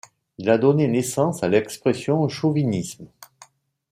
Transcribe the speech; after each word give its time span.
Il 0.39 0.49
a 0.49 0.57
donné 0.57 0.87
naissance 0.87 1.43
à 1.43 1.47
l'expression 1.47 2.27
chauvinisme. 2.27 3.05